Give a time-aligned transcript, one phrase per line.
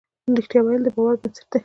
[0.37, 1.59] رښتيا ويل د باور بنسټ دی.